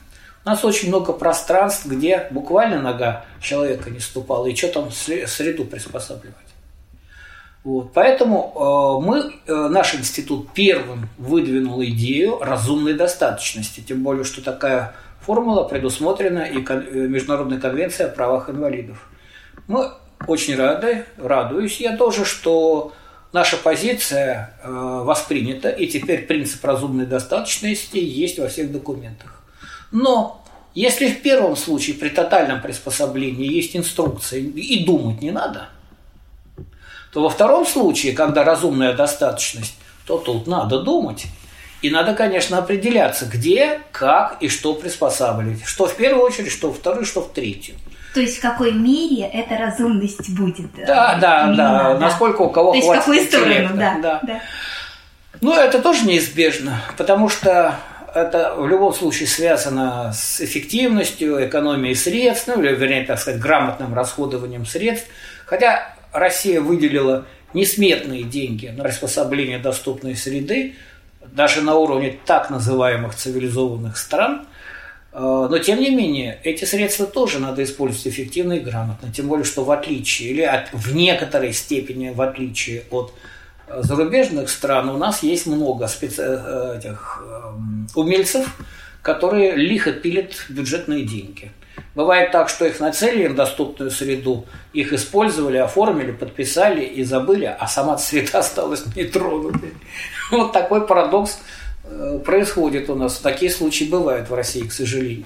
У 0.45 0.49
нас 0.49 0.63
очень 0.63 0.89
много 0.89 1.13
пространств, 1.13 1.85
где 1.87 2.27
буквально 2.29 2.81
нога 2.81 3.25
человека 3.41 3.89
не 3.89 3.99
ступала, 3.99 4.45
и 4.45 4.55
что 4.55 4.67
там 4.67 4.91
среду 4.91 5.65
приспосабливать. 5.65 6.35
Вот. 7.63 7.93
Поэтому 7.93 8.53
э, 9.01 9.05
мы, 9.05 9.33
э, 9.47 9.67
наш 9.69 9.95
институт 9.95 10.51
первым 10.53 11.09
выдвинул 11.17 11.83
идею 11.83 12.37
разумной 12.39 12.93
достаточности, 12.93 13.79
тем 13.79 14.03
более, 14.03 14.23
что 14.23 14.43
такая 14.43 14.93
формула 15.19 15.63
предусмотрена 15.63 16.43
и 16.43 16.61
кон, 16.61 16.85
э, 16.87 17.07
Международной 17.07 17.59
конвенцией 17.59 18.09
о 18.09 18.11
правах 18.11 18.51
инвалидов. 18.51 19.09
Мы 19.67 19.91
очень 20.27 20.55
рады, 20.55 21.05
радуюсь 21.17 21.79
я 21.79 21.95
тоже, 21.97 22.25
что 22.25 22.93
наша 23.33 23.57
позиция 23.57 24.57
э, 24.63 24.69
воспринята, 24.69 25.69
и 25.69 25.87
теперь 25.87 26.25
принцип 26.25 26.63
разумной 26.63 27.05
достаточности 27.05 27.97
есть 27.97 28.39
во 28.39 28.47
всех 28.47 28.71
документах. 28.71 29.43
Но 29.91 30.43
если 30.73 31.09
в 31.09 31.21
первом 31.21 31.55
случае 31.55 31.95
при 31.95 32.09
тотальном 32.09 32.61
приспособлении 32.61 33.51
есть 33.51 33.75
инструкция 33.75 34.39
и 34.39 34.83
думать 34.83 35.21
не 35.21 35.31
надо, 35.31 35.69
то 37.13 37.21
во 37.21 37.29
втором 37.29 37.65
случае, 37.65 38.13
когда 38.13 38.43
разумная 38.43 38.93
достаточность, 38.93 39.75
то 40.05 40.17
тут 40.17 40.47
надо 40.47 40.81
думать. 40.81 41.25
И 41.81 41.89
надо, 41.89 42.13
конечно, 42.13 42.57
определяться, 42.57 43.25
где, 43.25 43.79
как 43.91 44.37
и 44.41 44.49
что 44.49 44.73
приспосабливать. 44.73 45.63
Что 45.65 45.87
в 45.87 45.95
первую 45.95 46.25
очередь, 46.25 46.51
что 46.51 46.71
в 46.71 46.77
вторую, 46.77 47.05
что 47.05 47.21
в 47.21 47.31
третью. 47.31 47.75
То 48.15 48.21
есть 48.21 48.37
в 48.37 48.41
какой 48.41 48.71
мере 48.71 49.25
эта 49.25 49.57
разумность 49.57 50.29
будет? 50.29 50.67
Э, 50.77 50.85
да, 50.87 51.17
да, 51.19 51.53
да. 51.53 51.97
Насколько 51.99 52.43
у 52.43 52.49
кого 52.49 52.71
То 52.71 52.79
хватит 52.79 53.07
есть 53.07 53.27
в 53.27 53.31
какую 53.33 53.43
сторону, 53.43 53.77
да, 53.77 53.97
да. 54.01 54.21
да. 54.23 54.41
Ну, 55.41 55.53
это 55.53 55.81
тоже 55.81 56.05
неизбежно, 56.05 56.81
потому 56.95 57.27
что 57.27 57.75
это 58.13 58.55
в 58.57 58.65
любом 58.69 58.93
случае 58.93 59.27
связано 59.27 60.13
с 60.13 60.39
эффективностью, 60.39 61.45
экономией 61.45 61.93
средств, 61.93 62.47
ну, 62.47 62.63
или, 62.63 62.73
вернее, 62.73 63.03
так 63.03 63.19
сказать, 63.19 63.41
грамотным 63.41 63.93
расходованием 63.93 64.65
средств. 64.65 65.09
Хотя 65.45 65.93
Россия 66.13 66.61
выделила 66.61 67.25
несметные 67.53 68.23
деньги 68.23 68.67
на 68.67 68.85
приспособление 68.85 69.59
доступной 69.59 70.15
среды, 70.15 70.75
даже 71.21 71.61
на 71.61 71.75
уровне 71.75 72.17
так 72.25 72.49
называемых 72.49 73.13
цивилизованных 73.13 73.97
стран. 73.97 74.47
Э, 75.15 75.47
но, 75.49 75.57
тем 75.59 75.79
не 75.79 75.91
менее, 75.91 76.39
эти 76.43 76.65
средства 76.65 77.05
тоже 77.05 77.39
надо 77.39 77.63
использовать 77.63 78.07
эффективно 78.07 78.53
и 78.53 78.59
грамотно. 78.59 79.11
Тем 79.13 79.27
более, 79.27 79.45
что 79.45 79.63
в 79.63 79.71
отличие, 79.71 80.29
или 80.29 80.41
от, 80.41 80.73
в 80.73 80.93
некоторой 80.93 81.53
степени 81.53 82.09
в 82.09 82.21
отличие 82.21 82.83
от 82.91 83.13
зарубежных 83.67 84.49
стран 84.49 84.89
у 84.89 84.97
нас 84.97 85.23
есть 85.23 85.47
много 85.47 85.87
специ... 85.87 86.21
Э, 86.21 86.77
этих 86.77 87.23
эм, 87.25 87.87
умельцев, 87.95 88.57
которые 89.01 89.55
лихо 89.55 89.93
пилят 89.93 90.33
бюджетные 90.49 91.05
деньги. 91.05 91.51
Бывает 91.93 92.31
так, 92.31 92.49
что 92.49 92.65
их 92.65 92.81
нацелили 92.81 93.27
в 93.27 93.35
доступную 93.35 93.91
среду, 93.91 94.45
их 94.73 94.91
использовали, 94.91 95.57
оформили, 95.57 96.11
подписали 96.11 96.83
и 96.83 97.03
забыли, 97.03 97.55
а 97.57 97.67
сама 97.67 97.97
среда 97.97 98.39
осталась 98.39 98.83
нетронутой. 98.97 99.73
Вот 100.29 100.51
такой 100.51 100.85
парадокс 100.85 101.39
э, 101.39 101.64
происходит 102.25 102.89
у 102.89 102.95
нас. 102.95 103.17
Такие 103.17 103.51
случаи 103.51 103.85
бывают 103.85 104.29
в 104.29 104.33
России, 104.33 104.61
к 104.61 104.73
сожалению. 104.73 105.25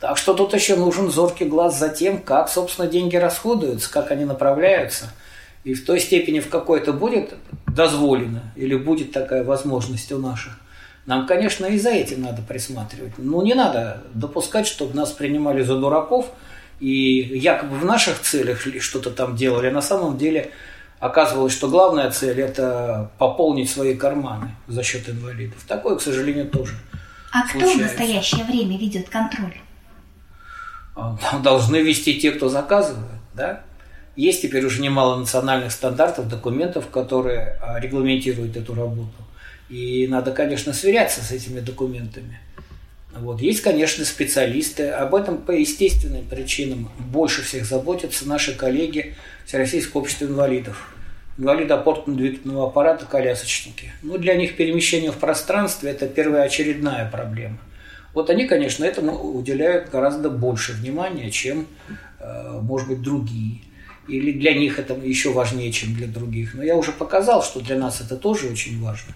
Так 0.00 0.16
что 0.16 0.34
тут 0.34 0.54
еще 0.54 0.76
нужен 0.76 1.10
зоркий 1.10 1.44
глаз 1.44 1.78
за 1.78 1.88
тем, 1.88 2.18
как, 2.18 2.48
собственно, 2.48 2.88
деньги 2.88 3.16
расходуются, 3.16 3.90
как 3.90 4.10
они 4.10 4.24
направляются– 4.24 5.12
и 5.64 5.74
в 5.74 5.84
той 5.84 6.00
степени, 6.00 6.40
в 6.40 6.48
какой 6.48 6.80
это 6.80 6.92
будет 6.92 7.34
дозволено, 7.66 8.52
или 8.56 8.74
будет 8.74 9.12
такая 9.12 9.44
возможность 9.44 10.10
у 10.12 10.18
наших, 10.18 10.58
нам, 11.06 11.26
конечно, 11.26 11.66
и 11.66 11.78
за 11.78 11.90
этим 11.90 12.22
надо 12.22 12.42
присматривать. 12.42 13.12
Ну, 13.18 13.42
не 13.42 13.54
надо 13.54 14.02
допускать, 14.14 14.66
чтобы 14.66 14.94
нас 14.94 15.10
принимали 15.10 15.62
за 15.62 15.76
дураков, 15.76 16.26
и 16.78 16.88
якобы 16.88 17.76
в 17.76 17.84
наших 17.84 18.20
целях 18.20 18.60
что-то 18.80 19.10
там 19.10 19.36
делали, 19.36 19.66
а 19.66 19.72
на 19.72 19.82
самом 19.82 20.16
деле 20.16 20.50
оказывалось, 21.00 21.52
что 21.52 21.68
главная 21.68 22.10
цель– 22.10 22.40
это 22.42 23.10
пополнить 23.18 23.70
свои 23.70 23.94
карманы 23.96 24.54
за 24.68 24.82
счет 24.82 25.08
инвалидов. 25.08 25.64
Такое, 25.66 25.96
к 25.96 26.02
сожалению, 26.02 26.48
тоже 26.48 26.74
А 27.32 27.48
случается. 27.48 27.74
кто 27.74 27.78
в 27.78 27.86
настоящее 27.86 28.44
время 28.44 28.78
ведет 28.78 29.08
контроль? 29.08 29.56
А, 30.94 31.16
должны 31.42 31.76
вести 31.76 32.20
те, 32.20 32.30
кто 32.32 32.48
заказывает, 32.48 33.20
да? 33.34 33.62
Есть 34.16 34.42
теперь 34.42 34.64
уже 34.66 34.82
немало 34.82 35.16
национальных 35.16 35.72
стандартов, 35.72 36.28
документов, 36.28 36.88
которые 36.90 37.56
а, 37.62 37.80
регламентируют 37.80 38.56
эту 38.56 38.74
работу. 38.74 39.14
И 39.70 40.06
надо, 40.08 40.32
конечно, 40.32 40.72
сверяться 40.72 41.22
с 41.22 41.30
этими 41.30 41.60
документами. 41.60 42.40
Вот. 43.12 43.40
Есть, 43.40 43.60
конечно, 43.62 44.04
специалисты. 44.04 44.88
Об 44.88 45.14
этом 45.14 45.38
по 45.38 45.50
естественным 45.50 46.24
причинам 46.26 46.90
больше 46.98 47.42
всех 47.42 47.64
заботятся 47.64 48.28
наши 48.28 48.54
коллеги 48.54 49.16
Всероссийского 49.46 50.02
общества 50.02 50.26
инвалидов. 50.26 50.94
Инвалиды 51.36 51.74
опорно-двигательного 51.74 52.68
аппарата, 52.68 53.06
колясочники. 53.06 53.92
Ну, 54.02 54.18
для 54.18 54.36
них 54.36 54.56
перемещение 54.56 55.10
в 55.10 55.16
пространстве– 55.16 55.90
это 55.92 56.06
первоочередная 56.06 57.08
проблема. 57.10 57.58
Вот 58.14 58.28
они, 58.30 58.46
конечно, 58.46 58.84
этому 58.84 59.18
уделяют 59.18 59.90
гораздо 59.90 60.30
больше 60.30 60.72
внимания, 60.72 61.30
чем, 61.30 61.66
э, 62.18 62.58
может 62.60 62.88
быть, 62.88 63.02
другие 63.02 63.60
или 64.10 64.32
для 64.32 64.54
них 64.54 64.78
это 64.78 64.94
еще 64.94 65.32
важнее, 65.32 65.72
чем 65.72 65.94
для 65.94 66.06
других. 66.06 66.54
Но 66.54 66.62
я 66.62 66.76
уже 66.76 66.92
показал, 66.92 67.42
что 67.42 67.60
для 67.60 67.76
нас 67.76 68.00
это 68.00 68.16
тоже 68.16 68.48
очень 68.48 68.80
важно. 68.82 69.14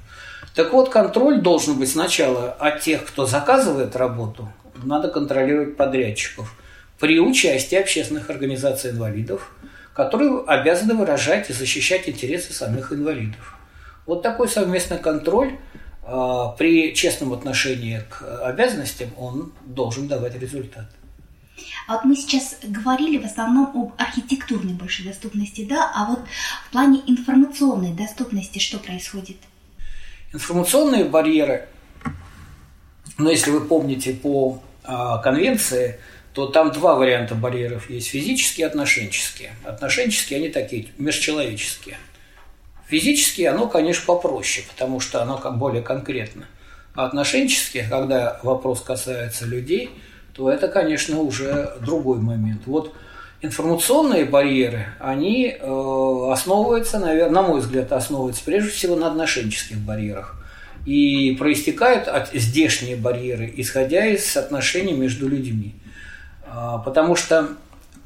Так 0.55 0.73
вот, 0.73 0.89
контроль 0.89 1.41
должен 1.41 1.79
быть 1.79 1.91
сначала 1.91 2.53
от 2.53 2.81
тех, 2.81 3.05
кто 3.05 3.27
заказывает 3.27 3.97
работу, 3.97 4.49
надо 4.83 5.09
контролировать 5.09 5.77
подрядчиков 5.77 6.55
при 7.01 7.19
участии 7.19 7.77
общественных 7.77 8.31
организаций 8.31 8.93
инвалидов, 8.93 9.53
которые 9.95 10.45
обязаны 10.47 10.95
выражать 10.95 11.51
и 11.51 11.53
защищать 11.53 12.09
интересы 12.09 12.53
самих 12.53 12.93
инвалидов. 12.93 13.59
Вот 14.07 14.23
такой 14.23 14.49
совместный 14.49 14.99
контроль 14.99 15.59
а, 16.05 16.49
при 16.51 16.95
честном 16.95 17.33
отношении 17.33 18.01
к 18.09 18.23
обязанностям, 18.45 19.11
он 19.17 19.53
должен 19.65 20.07
давать 20.07 20.39
результат. 20.39 20.87
А 21.89 21.95
вот 21.95 22.05
мы 22.05 22.15
сейчас 22.15 22.59
говорили 22.63 23.19
в 23.19 23.25
основном 23.25 23.71
об 23.75 24.01
архитектурной 24.01 24.75
большей 24.75 25.05
доступности, 25.05 25.65
да, 25.65 25.91
а 25.95 26.07
вот 26.07 26.21
в 26.69 26.71
плане 26.71 27.01
информационной 27.07 27.93
доступности 27.93 28.59
что 28.59 28.79
происходит? 28.79 29.37
Информационные 30.35 31.05
барьеры, 31.05 31.69
ну, 33.17 33.31
если 33.31 33.51
вы 33.51 33.63
помните 33.63 34.13
по 34.13 34.61
а, 34.83 35.19
конвенции, 35.19 35.99
то 36.35 36.47
там 36.47 36.73
два 36.73 36.97
варианта 36.97 37.35
барьеров 37.35 37.89
есть. 37.89 38.09
Физические 38.09 38.67
и 38.67 38.69
отношенческие. 38.69 39.55
Отношенческие, 39.65 40.41
они 40.41 40.49
такие, 40.51 40.89
межчеловеческие. 40.99 41.97
Физические, 42.89 43.49
оно, 43.51 43.69
конечно, 43.69 44.05
попроще, 44.05 44.67
потому 44.69 45.01
что 45.01 45.23
оно 45.23 45.39
как 45.39 45.57
более 45.57 45.83
конкретно. 45.83 46.45
А 46.95 47.07
отношенческие, 47.07 47.89
когда 47.89 48.39
вопрос 48.43 48.83
касается 48.83 49.47
людей– 49.47 49.91
то 50.35 50.51
это, 50.51 50.69
конечно, 50.69 51.21
уже 51.21 51.75
другой 51.81 52.19
момент. 52.19 52.63
Вот 52.67 52.95
информационные 53.45 54.25
барьеры, 54.25 54.87
они 54.99 55.49
э, 55.49 56.31
основываются, 56.33 56.99
наверное, 56.99 57.43
на 57.43 57.43
мой 57.43 57.61
взгляд, 57.61 57.93
основываются 57.93 58.43
прежде 58.45 58.71
всего 58.71 58.97
на 58.97 59.09
отношенческих 59.09 59.79
барьерах. 59.79 60.37
И 60.87 61.37
проистекают 61.39 62.09
от 62.09 62.31
здешние 62.33 62.97
барьеры, 62.97 63.53
исходя 63.57 64.07
из 64.07 64.37
отношений 64.37 64.93
между 64.93 65.29
людьми. 65.29 65.75
А, 66.47 66.79
потому 66.79 67.17
что 67.17 67.49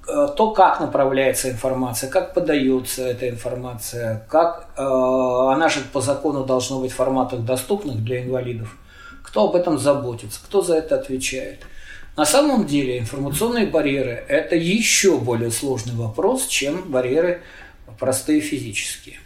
э, 0.09 0.29
то, 0.37 0.51
как 0.53 0.81
направляется 0.81 1.51
информация, 1.51 2.11
как 2.11 2.35
подается 2.35 3.03
эта 3.03 3.29
информация, 3.29 4.24
как 4.29 4.68
э, 4.77 4.83
она 4.83 5.68
же 5.68 5.81
по 5.92 6.01
закону 6.01 6.44
должна 6.44 6.79
быть 6.79 6.92
в 6.92 6.96
форматах 6.96 7.40
доступных 7.40 8.05
для 8.05 8.22
инвалидов, 8.24 8.77
кто 9.22 9.48
об 9.48 9.57
этом 9.57 9.79
заботится, 9.79 10.40
кто 10.44 10.62
за 10.62 10.77
это 10.77 10.96
отвечает– 10.96 11.61
на 12.18 12.24
самом 12.24 12.66
деле 12.66 12.98
информационные 12.98 13.66
барьеры– 13.66 14.24
это 14.28 14.57
еще 14.57 15.18
более 15.18 15.52
сложный 15.52 15.94
вопрос, 15.94 16.48
чем 16.48 16.83
барьеры 16.90 17.42
простые 18.00 18.40
физические. 18.40 19.20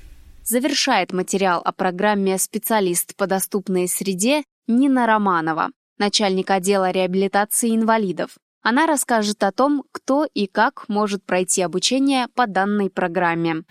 Завершает 0.45 1.11
материал 1.11 1.63
о 1.65 1.73
программе 1.73 2.37
«Специалист 2.37 3.17
по 3.17 3.27
доступной 3.27 3.89
среде» 3.89 4.43
Нина 4.69 5.07
Романова, 5.07 5.71
начальник 5.99 6.51
отдела 6.51 6.91
реабилитации 6.91 7.75
инвалидов. 7.75 8.33
Она 8.63 8.87
расскажет 8.87 9.43
о 9.43 9.53
том, 9.53 9.85
кто 9.91 10.27
и 10.35 10.47
как 10.47 10.85
может 10.89 11.25
пройти 11.25 11.63
обучение 11.63 12.27
по 12.35 12.47
данной 12.47 12.91
программе. 12.91 13.65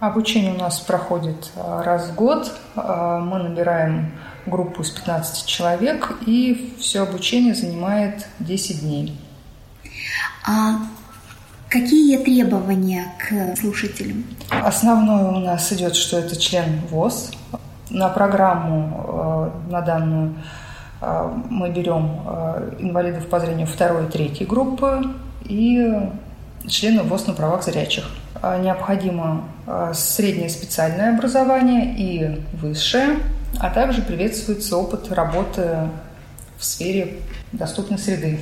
Обучение 0.00 0.54
у 0.54 0.58
нас 0.58 0.80
проходит 0.80 1.52
а, 1.56 1.82
раз 1.82 2.08
в 2.08 2.14
год. 2.14 2.50
А, 2.74 3.18
мы 3.18 3.38
набираем 3.38 4.18
группу 4.46 4.82
из 4.82 4.90
15 4.90 5.46
человек, 5.46 6.12
и 6.26 6.74
все 6.78 7.02
обучение 7.02 7.54
занимает 7.54 8.26
10 8.40 8.80
дней. 8.80 9.16
А 10.46 10.78
какие 11.68 12.18
требования 12.18 13.06
к 13.18 13.56
слушателям? 13.56 14.24
Основное 14.50 15.24
у 15.24 15.38
нас 15.38 15.72
идет, 15.72 15.94
что 15.94 16.18
это 16.18 16.36
член 16.36 16.80
ВОЗ. 16.90 17.32
На 17.90 18.08
программу 18.08 19.52
э, 19.66 19.70
на 19.70 19.80
данную 19.82 20.34
э, 21.00 21.30
мы 21.50 21.70
берем 21.70 22.22
э, 22.26 22.76
инвалидов 22.80 23.28
по 23.28 23.38
зрению 23.38 23.66
второй 23.66 24.06
и 24.06 24.08
третьей 24.08 24.46
группы 24.46 25.02
и 25.44 26.10
членов 26.66 27.06
ВОЗ 27.06 27.26
на 27.28 27.32
правах 27.34 27.62
зрячих. 27.64 28.08
Необходимо 28.42 29.44
среднее 29.94 30.48
специальное 30.48 31.14
образование 31.14 31.94
и 31.96 32.40
высшее– 32.56 33.18
а 33.58 33.70
также 33.70 34.02
приветствуется 34.02 34.76
опыт 34.76 35.10
работы 35.12 35.88
в 36.58 36.64
сфере 36.64 37.18
доступной 37.52 37.98
среды. 37.98 38.40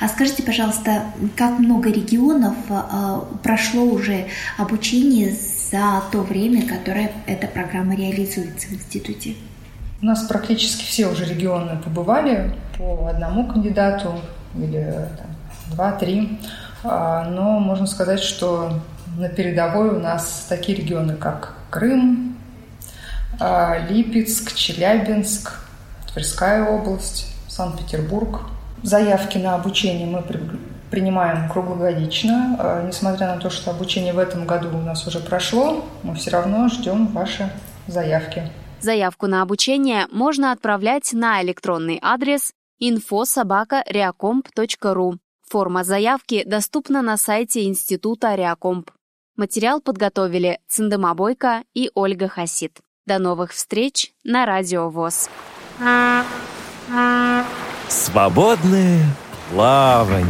А 0.00 0.08
скажите, 0.08 0.42
пожалуйста, 0.42 1.02
как 1.36 1.58
много 1.58 1.90
регионов 1.90 2.54
а, 2.68 3.24
прошло 3.42 3.82
уже 3.82 4.26
обучение 4.56 5.32
за 5.32 6.02
то 6.12 6.20
время, 6.20 6.66
которое 6.66 7.10
эта 7.26 7.46
программа 7.48 7.96
реализуется 7.96 8.68
в 8.68 8.72
институте? 8.72 9.34
У 10.00 10.06
нас 10.06 10.22
практически 10.24 10.84
все 10.84 11.08
уже 11.08 11.24
регионы 11.24 11.80
побывали 11.82 12.52
по 12.78 13.08
одному 13.08 13.46
кандидату 13.46 14.20
или 14.54 15.08
два-три. 15.72 16.38
А, 16.84 17.24
но 17.24 17.58
можно 17.58 17.86
сказать, 17.86 18.20
что 18.20 18.80
на 19.16 19.28
передовой 19.28 19.88
у 19.88 19.98
нас 19.98 20.46
такие 20.48 20.78
регионы, 20.78 21.16
как 21.16 21.54
Крым, 21.70 22.33
Липецк, 23.88 24.54
Челябинск, 24.54 25.52
Тверская 26.12 26.64
область, 26.64 27.32
Санкт-Петербург. 27.48 28.40
Заявки 28.82 29.38
на 29.38 29.54
обучение 29.54 30.06
мы 30.06 30.22
принимаем 30.90 31.48
круглогодично. 31.48 32.56
А, 32.58 32.86
несмотря 32.86 33.34
на 33.34 33.40
то, 33.40 33.48
что 33.50 33.70
обучение 33.70 34.12
в 34.12 34.18
этом 34.18 34.46
году 34.46 34.68
у 34.76 34.80
нас 34.80 35.06
уже 35.06 35.20
прошло, 35.20 35.84
мы 36.02 36.14
все 36.14 36.30
равно 36.30 36.68
ждем 36.68 37.06
ваши 37.08 37.50
заявки. 37.86 38.50
Заявку 38.80 39.26
на 39.26 39.42
обучение 39.42 40.06
можно 40.12 40.52
отправлять 40.52 41.12
на 41.12 41.42
электронный 41.42 41.98
адрес 42.02 42.52
info.sobaka.reacomp.ru. 42.82 45.18
Форма 45.48 45.84
заявки 45.84 46.42
доступна 46.44 47.02
на 47.02 47.16
сайте 47.16 47.64
Института 47.64 48.34
Реакомп. 48.34 48.90
Материал 49.36 49.80
подготовили 49.80 50.58
Циндема 50.68 51.14
Бойко 51.14 51.62
и 51.74 51.90
Ольга 51.94 52.28
Хасид. 52.28 52.80
До 53.06 53.18
новых 53.18 53.52
встреч 53.52 54.12
на 54.24 54.46
Радио 54.46 54.88
ВОЗ. 54.88 55.28
Свободное 57.88 59.04
плавание. 59.50 60.24